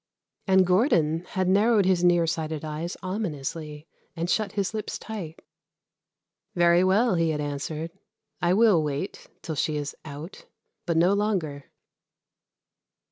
[0.47, 3.85] And Gordon had narrowed his near sighted eyes ominously
[4.15, 5.43] and shut his lips tight.
[6.55, 7.91] "Very well," he had answered,
[8.41, 10.47] "I will wait till she is out
[10.87, 11.65] but no longer."